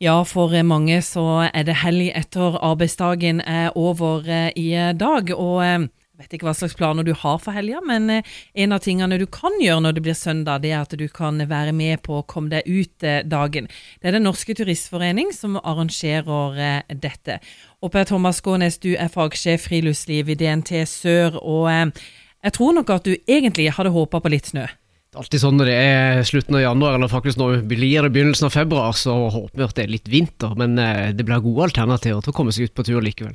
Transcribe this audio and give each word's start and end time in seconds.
Ja, 0.00 0.22
for 0.24 0.54
mange 0.64 1.02
så 1.04 1.22
er 1.52 1.64
det 1.68 1.74
helg 1.82 2.06
etter 2.16 2.54
arbeidsdagen 2.64 3.42
er 3.44 3.74
over 3.76 4.24
eh, 4.24 4.48
i 4.56 4.70
dag. 4.96 5.28
Og 5.34 5.58
eh, 5.60 5.82
jeg 5.84 6.22
vet 6.22 6.36
ikke 6.38 6.48
hva 6.48 6.54
slags 6.56 6.76
planer 6.78 7.04
du 7.04 7.10
har 7.12 7.36
for 7.44 7.52
helga, 7.52 7.82
men 7.84 8.08
eh, 8.14 8.30
en 8.64 8.72
av 8.72 8.80
tingene 8.80 9.18
du 9.20 9.26
kan 9.28 9.58
gjøre 9.60 9.84
når 9.84 9.98
det 9.98 10.04
blir 10.06 10.16
søndag, 10.16 10.64
det 10.64 10.72
er 10.72 10.86
at 10.86 10.96
du 10.96 11.04
kan 11.12 11.44
være 11.44 11.76
med 11.76 12.00
på 12.08 12.16
å 12.16 12.24
komme 12.24 12.48
deg 12.48 12.64
ut-dagen. 12.64 13.68
Det 14.00 14.08
er 14.08 14.16
Den 14.16 14.24
norske 14.24 14.56
turistforening 14.56 15.34
som 15.36 15.60
arrangerer 15.60 16.80
dette. 16.88 17.36
Og 17.84 17.92
Per 17.92 18.08
Thomas 18.08 18.40
Skånes, 18.40 18.80
du 18.80 18.94
er 18.94 19.12
fagsjef 19.12 19.68
friluftsliv 19.68 20.32
i 20.32 20.40
DNT 20.40 20.78
Sør, 20.88 21.36
og 21.44 21.68
jeg 21.68 22.56
tror 22.56 22.72
nok 22.80 22.96
at 22.96 23.04
du 23.04 23.18
egentlig 23.28 23.68
hadde 23.76 23.92
håpa 23.92 24.24
på 24.24 24.32
litt 24.32 24.48
snø? 24.48 24.64
Det 25.10 25.18
er 25.18 25.24
alltid 25.24 25.42
sånn 25.42 25.56
når 25.58 25.66
det 25.66 25.78
er 25.82 26.20
slutten 26.28 26.54
av 26.54 26.60
januar, 26.62 26.94
eller 26.94 27.10
faktisk 27.10 27.38
når 27.40 27.64
blir 27.66 28.04
det 28.06 28.12
begynnelsen 28.14 28.46
av 28.46 28.52
februar, 28.54 28.92
så 28.94 29.16
håper 29.34 29.58
vi 29.58 29.64
at 29.66 29.72
det 29.74 29.82
er 29.82 29.90
litt 29.90 30.10
vinter, 30.10 30.52
men 30.54 30.78
eh, 30.78 31.08
det 31.10 31.24
blir 31.26 31.42
gode 31.42 31.64
alternativer 31.66 32.20
til 32.22 32.30
å 32.30 32.36
komme 32.36 32.54
seg 32.54 32.70
ut 32.70 32.76
på 32.78 32.84
tur 32.86 33.02
likevel. 33.02 33.34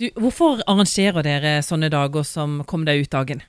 Du, 0.00 0.06
hvorfor 0.16 0.62
arrangerer 0.64 1.26
dere 1.26 1.58
sånne 1.66 1.90
dager 1.92 2.24
som 2.24 2.62
Kom 2.64 2.86
deg 2.88 3.02
ut-dagen? 3.04 3.42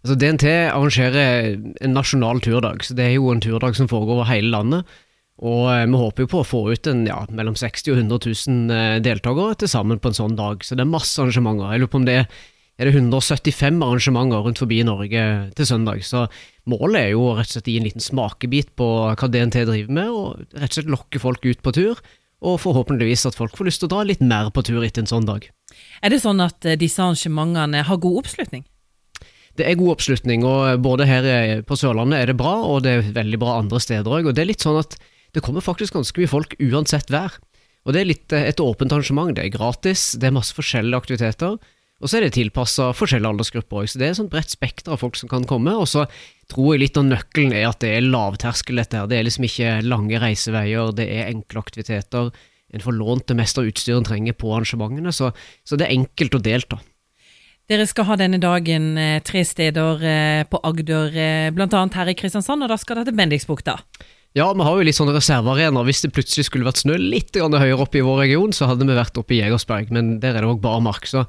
Altså, 0.00 0.16
DNT 0.16 0.46
arrangerer 0.70 1.58
en 1.84 1.92
nasjonal 1.92 2.40
turdag, 2.40 2.80
så 2.86 2.96
det 2.96 3.10
er 3.10 3.18
jo 3.18 3.28
en 3.28 3.44
turdag 3.44 3.76
som 3.76 3.90
foregår 3.90 4.16
over 4.22 4.30
hele 4.30 4.48
landet. 4.54 4.96
Og 5.44 5.66
eh, 5.74 5.84
vi 5.84 6.00
håper 6.00 6.24
jo 6.24 6.30
på 6.32 6.40
å 6.40 6.48
få 6.48 6.62
ut 6.72 6.88
en, 6.88 7.04
ja, 7.08 7.18
mellom 7.28 7.60
60 7.60 7.92
og 7.92 8.00
100 8.06 8.24
000 8.24 8.72
eh, 8.78 8.96
deltakere 9.04 9.60
til 9.60 9.72
sammen 9.72 10.00
på 10.00 10.14
en 10.14 10.16
sånn 10.16 10.40
dag, 10.40 10.64
så 10.64 10.80
det 10.80 10.88
er 10.88 10.94
masse 10.96 11.20
arrangementer. 11.20 11.74
Jeg 11.74 11.84
lurer 11.84 11.92
på 11.92 12.00
om 12.00 12.08
det 12.08 12.16
er 12.22 12.40
er 12.80 12.88
det 12.88 12.96
175 12.96 13.82
arrangementer 13.84 14.40
rundt 14.46 14.60
forbi 14.62 14.80
Norge 14.88 15.24
til 15.56 15.68
søndag. 15.68 16.00
Så 16.06 16.24
målet 16.70 17.02
er 17.02 17.10
jo 17.12 17.26
rett 17.36 17.50
og 17.50 17.52
slett 17.52 17.68
å 17.68 17.74
gi 17.74 17.76
en 17.80 17.88
liten 17.90 18.04
smakebit 18.04 18.72
på 18.80 18.88
hva 19.12 19.28
DNT 19.28 19.66
driver 19.68 19.92
med, 19.98 20.08
og 20.08 20.56
rett 20.56 20.70
og 20.70 20.78
slett 20.78 20.92
lokke 20.94 21.20
folk 21.20 21.44
ut 21.44 21.60
på 21.60 21.74
tur. 21.76 22.00
Og 22.40 22.56
forhåpentligvis 22.62 23.26
at 23.28 23.36
folk 23.36 23.52
får 23.58 23.68
lyst 23.68 23.82
til 23.82 23.90
å 23.90 23.92
dra 23.92 24.04
litt 24.08 24.22
mer 24.24 24.48
på 24.48 24.64
tur 24.64 24.80
etter 24.80 25.04
en 25.04 25.10
sånn 25.10 25.28
dag. 25.28 25.44
Er 26.00 26.14
det 26.14 26.22
sånn 26.22 26.40
at 26.40 26.64
eh, 26.64 26.78
disse 26.80 27.02
arrangementene 27.04 27.82
har 27.84 28.00
god 28.00 28.22
oppslutning? 28.22 28.64
Det 29.60 29.66
er 29.68 29.76
god 29.76 29.98
oppslutning, 29.98 30.46
og 30.48 30.80
både 30.80 31.04
her 31.04 31.26
på 31.68 31.76
Sørlandet 31.76 32.22
er 32.22 32.30
det 32.30 32.38
bra, 32.40 32.54
og 32.64 32.86
det 32.86 32.94
er 32.94 33.10
veldig 33.12 33.40
bra 33.42 33.58
andre 33.60 33.80
steder 33.82 34.08
òg. 34.08 34.30
Og 34.30 34.36
det 34.38 34.46
er 34.46 34.48
litt 34.54 34.64
sånn 34.64 34.78
at 34.80 34.96
det 35.36 35.42
kommer 35.44 35.60
faktisk 35.60 35.98
ganske 35.98 36.16
mye 36.16 36.30
folk 36.30 36.56
uansett 36.64 37.12
vær. 37.12 37.36
Og 37.84 37.92
det 37.92 38.00
er 38.00 38.08
litt 38.08 38.32
eh, 38.32 38.48
et 38.48 38.64
åpent 38.64 38.96
arrangement. 38.96 39.36
Det 39.36 39.44
er 39.44 39.52
gratis, 39.52 40.14
det 40.16 40.30
er 40.30 40.38
masse 40.38 40.56
forskjellige 40.56 41.04
aktiviteter. 41.04 41.60
Og 42.00 42.08
så 42.08 42.16
er 42.16 42.24
det 42.24 42.34
tilpassa 42.38 42.90
forskjellige 42.96 43.28
aldersgrupper 43.34 43.82
òg, 43.82 43.88
så 43.92 44.00
det 44.00 44.06
er 44.06 44.14
et 44.14 44.18
sånt 44.18 44.32
bredt 44.32 44.52
spekter 44.52 44.94
av 44.94 45.02
folk 45.02 45.18
som 45.20 45.28
kan 45.28 45.44
komme. 45.48 45.74
Og 45.76 45.88
så 45.90 46.06
tror 46.50 46.72
jeg 46.72 46.84
litt 46.86 47.00
av 47.00 47.04
nøkkelen 47.10 47.52
er 47.52 47.66
at 47.68 47.82
det 47.84 47.90
er 47.92 48.06
lavterskel, 48.06 48.80
dette 48.80 48.96
her. 48.96 49.10
Det 49.10 49.18
er 49.18 49.26
liksom 49.28 49.44
ikke 49.46 49.74
lange 49.84 50.20
reiseveier, 50.22 50.94
det 50.96 51.06
er 51.12 51.28
enkle 51.28 51.60
aktiviteter. 51.60 52.30
En 52.72 52.84
får 52.84 52.96
lånt 52.96 53.26
det 53.28 53.36
meste 53.36 53.60
av 53.60 53.68
utstyret 53.68 54.00
en 54.00 54.08
trenger 54.08 54.38
på 54.38 54.54
arrangementene, 54.54 55.12
så, 55.12 55.32
så, 55.66 55.76
det 55.76 55.88
er 55.88 55.98
enkelt 55.98 56.38
å 56.38 56.42
delta. 56.44 56.80
Dere 57.70 57.84
skal 57.86 58.08
ha 58.08 58.16
denne 58.18 58.40
dagen 58.42 58.94
eh, 58.98 59.20
tre 59.22 59.44
steder 59.46 60.00
eh, 60.06 60.40
på 60.50 60.58
Agder, 60.66 61.12
eh, 61.14 61.50
bl.a. 61.54 61.84
her 61.94 62.10
i 62.10 62.16
Kristiansand, 62.18 62.64
og 62.64 62.72
da 62.72 62.78
skal 62.80 62.98
dere 62.98 63.10
til 63.10 63.18
Bendiksbukta. 63.20 63.76
Ja, 64.38 64.48
vi 64.54 64.62
har 64.62 64.78
jo 64.78 64.86
litt 64.86 64.96
sånne 64.96 65.14
reservearenaer. 65.16 65.86
Hvis 65.86 66.02
det 66.04 66.12
plutselig 66.14 66.46
skulle 66.46 66.66
vært 66.66 66.82
snø 66.82 66.96
litt 66.98 67.34
høyere 67.34 67.82
oppe 67.82 67.98
i 67.98 68.04
vår 68.06 68.24
region, 68.24 68.54
så 68.54 68.70
hadde 68.70 68.86
vi 68.86 68.98
vært 68.98 69.18
oppe 69.18 69.34
i 69.34 69.40
Jegersberg, 69.42 69.90
men 69.94 70.18
der 70.22 70.38
er 70.38 70.46
det 70.46 70.50
òg 70.50 70.62
barmark. 70.62 71.06
Så 71.10 71.24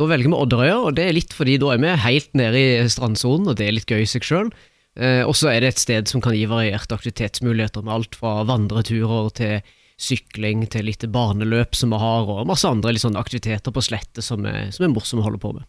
da 0.00 0.08
velger 0.10 0.30
vi 0.30 0.38
Odderøya, 0.38 0.78
og 0.82 0.96
det 0.98 1.06
er 1.06 1.16
litt 1.16 1.34
fordi 1.36 1.58
da 1.62 1.74
er 1.74 1.82
vi 1.82 1.94
helt 2.04 2.30
nede 2.38 2.60
i 2.60 2.88
strandsonen, 2.90 3.50
og 3.52 3.58
det 3.58 3.68
er 3.68 3.76
litt 3.76 3.90
gøy 3.90 4.02
i 4.02 4.10
seg 4.10 4.26
sjøl. 4.26 4.50
Eh, 4.94 5.22
og 5.26 5.34
så 5.38 5.50
er 5.50 5.62
det 5.62 5.74
et 5.74 5.82
sted 5.82 6.10
som 6.10 6.22
kan 6.22 6.34
gi 6.36 6.44
varierte 6.50 6.94
aktivitetsmuligheter, 6.96 7.86
med 7.86 7.94
alt 7.96 8.18
fra 8.18 8.42
vandreturer 8.48 9.30
til 9.38 9.72
sykling 10.00 10.66
til 10.70 10.88
litt 10.88 11.06
barneløp 11.14 11.76
som 11.78 11.94
vi 11.94 12.00
har, 12.02 12.26
og 12.30 12.48
masse 12.50 12.66
andre 12.68 12.94
sånne 12.98 13.20
aktiviteter 13.22 13.74
på 13.74 13.84
slettet 13.84 14.26
som 14.26 14.46
er, 14.50 14.68
som 14.74 14.86
er 14.86 14.94
morsomme 14.94 15.22
å 15.22 15.28
holde 15.28 15.42
på 15.42 15.54
med. 15.54 15.66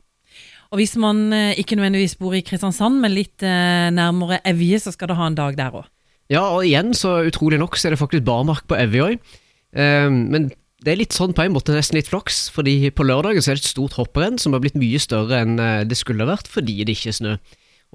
Og 0.73 0.81
Hvis 0.81 0.95
man 0.99 1.29
eh, 1.33 1.53
ikke 1.61 1.77
nødvendigvis 1.77 2.17
bor 2.19 2.33
i 2.35 2.43
Kristiansand, 2.45 2.97
men 3.03 3.13
litt 3.13 3.45
eh, 3.45 3.89
nærmere 3.93 4.41
Evje, 4.49 4.81
så 4.81 4.93
skal 4.95 5.11
det 5.11 5.19
ha 5.19 5.29
en 5.29 5.37
dag 5.37 5.57
der 5.57 5.77
òg? 5.81 5.89
Ja, 6.33 6.41
og 6.57 6.65
igjen, 6.65 6.89
så 6.97 7.19
utrolig 7.27 7.59
nok, 7.61 7.77
så 7.77 7.87
er 7.87 7.93
det 7.93 8.01
faktisk 8.01 8.25
barmark 8.25 8.65
på 8.69 8.77
Evje 8.81 9.09
òg. 9.11 9.35
Eh, 9.77 10.09
men 10.09 10.49
det 10.85 10.93
er 10.93 10.99
litt 10.99 11.15
sånn 11.17 11.33
på 11.33 11.41
en 11.41 11.53
måte 11.55 11.73
nesten 11.73 11.97
litt 11.97 12.09
flaks, 12.11 12.45
fordi 12.53 12.91
på 12.93 13.05
lørdagen 13.07 13.41
så 13.41 13.51
er 13.51 13.57
det 13.57 13.65
et 13.65 13.71
stort 13.71 13.95
hopprenn 13.97 14.37
som 14.41 14.53
har 14.53 14.61
blitt 14.61 14.77
mye 14.77 14.99
større 15.01 15.39
enn 15.41 15.57
eh, 15.57 15.85
det 15.89 15.97
skulle 15.97 16.27
vært 16.29 16.49
fordi 16.51 16.83
det 16.85 16.93
ikke 16.93 17.09
er 17.09 17.17
snø. 17.19 17.33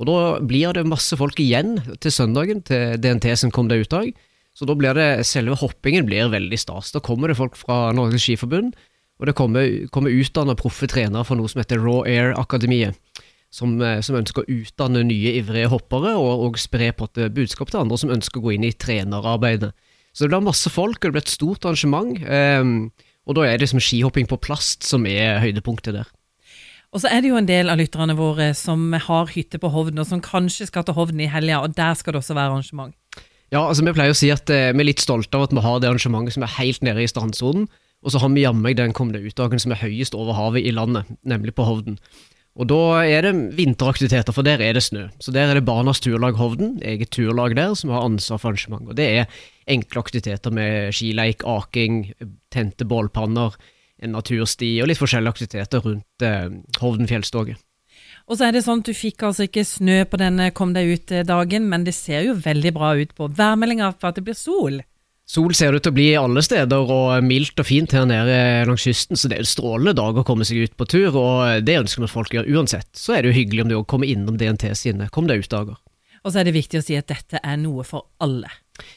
Og 0.00 0.08
da 0.08 0.16
blir 0.42 0.74
det 0.74 0.88
masse 0.88 1.14
folk 1.20 1.38
igjen 1.42 1.76
til 2.02 2.14
søndagen, 2.14 2.64
til 2.66 2.96
DNT 2.98 3.28
som 3.38 3.52
kom 3.54 3.68
det 3.70 3.82
ut 3.84 3.94
av. 3.94 4.08
Så 4.56 4.66
da 4.66 4.74
blir 4.74 4.96
det, 4.96 5.26
selve 5.28 5.58
hoppingen 5.60 6.08
blir 6.08 6.32
veldig 6.32 6.58
stas. 6.58 6.90
Da 6.94 7.02
kommer 7.04 7.30
det 7.30 7.38
folk 7.38 7.58
fra 7.58 7.90
Norges 7.94 8.24
Skiforbund, 8.24 8.72
og 9.20 9.28
det 9.28 9.36
kommer, 9.38 9.68
kommer 9.94 10.14
utdanna 10.16 10.56
proffe 10.58 10.88
trenere 10.90 11.26
fra 11.28 11.36
noe 11.38 11.50
som 11.52 11.60
heter 11.60 11.78
Raw 11.84 12.02
Air 12.08 12.34
Akademiet. 12.40 12.98
Som, 13.54 13.76
eh, 13.82 13.98
som, 14.06 14.14
ønsker 14.18 14.44
å 14.44 14.58
utdanne 14.60 15.02
nye 15.06 15.36
ivrige 15.40 15.70
hoppere, 15.72 16.16
og, 16.18 16.46
og 16.46 16.58
spre 16.58 16.92
på 16.94 17.08
et 17.10 17.34
budskap 17.34 17.70
til 17.70 17.82
andre 17.82 17.98
som 17.98 18.12
ønsker 18.14 18.40
å 18.40 18.44
gå 18.46 18.56
inn 18.56 18.66
i 18.66 18.74
trenerarbeidet. 18.74 19.72
Så 20.12 20.24
det 20.24 20.32
blir 20.32 20.42
masse 20.44 20.70
folk, 20.72 20.98
og 20.98 21.08
det 21.08 21.14
blir 21.16 21.24
et 21.24 21.32
stort 21.32 21.66
arrangement. 21.66 22.16
Um, 22.26 22.90
og 23.28 23.36
da 23.38 23.46
er 23.46 23.58
det 23.58 23.66
liksom 23.66 23.82
skihopping 23.84 24.26
på 24.30 24.40
plast 24.42 24.86
som 24.88 25.06
er 25.06 25.38
høydepunktet 25.42 25.94
der. 25.94 26.08
Og 26.90 27.04
så 27.04 27.10
er 27.12 27.22
det 27.22 27.30
jo 27.30 27.38
en 27.38 27.46
del 27.46 27.70
av 27.70 27.78
lytterne 27.78 28.16
våre 28.18 28.48
som 28.58 28.88
har 28.98 29.28
hytte 29.30 29.60
på 29.62 29.70
Hovden, 29.70 30.00
og 30.02 30.08
som 30.08 30.22
kanskje 30.24 30.66
skal 30.66 30.86
til 30.86 30.96
Hovden 30.96 31.20
i 31.22 31.28
helga, 31.30 31.60
og 31.62 31.76
der 31.76 31.94
skal 31.94 32.16
det 32.16 32.24
også 32.24 32.34
være 32.34 32.56
arrangement. 32.56 32.96
Ja, 33.50 33.62
altså 33.62 33.84
vi 33.86 33.94
pleier 33.94 34.14
å 34.14 34.18
si 34.18 34.30
at 34.30 34.50
eh, 34.50 34.72
vi 34.74 34.82
er 34.82 34.88
litt 34.88 35.02
stolte 35.02 35.38
av 35.38 35.46
at 35.46 35.54
vi 35.54 35.62
har 35.62 35.78
det 35.82 35.90
arrangementet 35.90 36.34
som 36.34 36.46
er 36.46 36.56
helt 36.56 36.82
nede 36.86 37.02
i 37.02 37.10
strandsonen, 37.10 37.68
og 38.00 38.14
så 38.14 38.22
har 38.22 38.32
vi 38.34 38.42
jammen 38.42 38.76
den 38.78 38.94
kommende 38.96 39.22
utdagen 39.22 39.62
som 39.62 39.74
er 39.74 39.82
høyest 39.82 40.16
over 40.18 40.34
havet 40.34 40.66
i 40.66 40.74
landet, 40.74 41.10
nemlig 41.22 41.54
på 41.54 41.66
Hovden. 41.68 41.98
Og 42.58 42.66
da 42.66 43.04
er 43.06 43.24
det 43.24 43.34
vinteraktiviteter, 43.56 44.34
for 44.34 44.46
der 44.46 44.60
er 44.64 44.74
det 44.74 44.82
snø. 44.82 45.06
Så 45.22 45.32
der 45.32 45.48
er 45.48 45.54
det 45.56 45.64
Barnas 45.64 46.02
Turlag 46.02 46.34
Hovden, 46.36 46.80
eget 46.82 47.12
turlag 47.14 47.54
der, 47.56 47.74
som 47.78 47.92
har 47.94 48.02
ansvar 48.02 48.40
for 48.42 48.50
arrangementet. 48.50 48.90
Og 48.90 48.98
det 48.98 49.06
er 49.06 49.40
enkle 49.70 50.02
aktiviteter 50.02 50.50
med 50.50 50.90
skileik, 50.92 51.46
aking, 51.46 52.10
tente 52.50 52.84
bålpanner, 52.84 53.54
en 54.02 54.16
natursti 54.16 54.78
og 54.82 54.90
litt 54.90 54.98
forskjellige 54.98 55.36
aktiviteter 55.36 55.84
rundt 55.84 56.24
eh, 56.24 56.48
Hovden 56.80 57.08
fjellstoget. 57.08 57.60
Og 58.30 58.38
så 58.38 58.46
er 58.46 58.54
det 58.54 58.62
sånn 58.64 58.82
at 58.82 58.88
Du 58.88 58.96
fikk 58.96 59.24
altså 59.26 59.46
ikke 59.46 59.64
snø 59.66 60.02
på 60.08 60.18
denne 60.20 60.50
kom 60.56 60.74
deg 60.74 60.94
ut-dagen, 60.94 61.66
men 61.70 61.84
det 61.86 61.94
ser 61.96 62.24
jo 62.28 62.38
veldig 62.38 62.72
bra 62.76 62.94
ut 62.98 63.14
på 63.14 63.28
værmeldinga 63.36 63.92
for 63.98 64.10
at 64.10 64.18
det 64.18 64.26
blir 64.26 64.38
sol. 64.38 64.80
Sol 65.30 65.52
ser 65.54 65.70
det 65.70 65.78
ut 65.78 65.84
til 65.86 65.92
å 65.92 65.94
bli 65.94 66.08
alle 66.18 66.42
steder, 66.42 66.88
og 66.90 67.22
mildt 67.22 67.60
og 67.62 67.66
fint 67.68 67.92
her 67.94 68.06
nede 68.08 68.38
langs 68.66 68.82
kysten, 68.82 69.14
så 69.14 69.28
det 69.30 69.36
er 69.36 69.44
en 69.44 69.50
strålende 69.50 69.92
dag 69.94 70.16
å 70.18 70.24
komme 70.26 70.46
seg 70.48 70.64
ut 70.64 70.72
på 70.74 70.88
tur, 70.90 71.14
og 71.20 71.62
det 71.62 71.76
ønsker 71.78 72.02
vi 72.02 72.08
at 72.08 72.14
folk 72.16 72.34
gjør 72.34 72.48
uansett. 72.50 72.88
Så 72.98 73.14
er 73.14 73.22
det 73.22 73.30
jo 73.30 73.36
hyggelig 73.36 73.62
om 73.62 73.70
du 73.70 73.76
òg 73.76 73.86
kommer 73.92 74.10
innom 74.10 74.40
DNT 74.40 74.72
sine 74.74 75.06
Kom 75.14 75.30
deg 75.30 75.44
ut-dager. 75.44 75.78
Og 76.24 76.32
så 76.32 76.40
er 76.40 76.48
det 76.48 76.56
viktig 76.56 76.80
å 76.80 76.84
si 76.84 76.98
at 76.98 77.06
dette 77.12 77.38
er 77.38 77.60
noe 77.62 77.86
for 77.86 78.08
alle. 78.18 78.50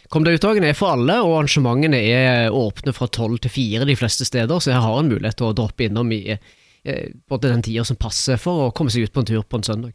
Kom 0.10 0.26
deg 0.26 0.40
ut-dagene 0.40 0.72
er 0.72 0.80
for 0.80 0.96
alle, 0.96 1.20
og 1.22 1.36
arrangementene 1.38 2.02
er 2.02 2.56
åpne 2.56 2.96
fra 2.98 3.12
tolv 3.14 3.38
til 3.44 3.54
fire 3.54 3.86
de 3.86 3.98
fleste 4.00 4.26
steder, 4.26 4.58
så 4.58 4.74
jeg 4.74 4.82
har 4.88 5.00
en 5.04 5.12
mulighet 5.14 5.38
til 5.38 5.52
å 5.52 5.56
droppe 5.60 5.86
innom 5.86 6.10
i, 6.18 6.24
eh, 6.34 7.08
på 7.30 7.42
den 7.46 7.62
tida 7.62 7.86
som 7.86 8.00
passer 8.00 8.42
for 8.42 8.72
å 8.72 8.74
komme 8.74 8.90
seg 8.90 9.06
ut 9.06 9.14
på 9.14 9.22
en 9.22 9.30
tur 9.30 9.44
på 9.46 9.62
en 9.62 9.68
søndag. 9.70 9.92